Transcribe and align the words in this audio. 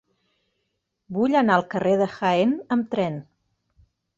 Vull 1.17 1.37
anar 1.43 1.57
al 1.61 1.65
carrer 1.75 1.93
de 2.01 2.09
Jaén 2.17 2.57
amb 2.77 2.89
tren. 2.95 3.21